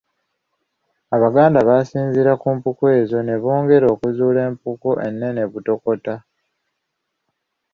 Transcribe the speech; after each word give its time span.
Abaganda 1.15 1.59
baasinziira 1.67 2.31
ku 2.41 2.47
mpuku 2.55 2.83
ezo 2.99 3.17
ne 3.23 3.35
bongera 3.43 3.85
okuzuula 3.93 4.39
empuku 4.49 4.89
ennene 5.07 5.43
Butokota. 5.51 6.15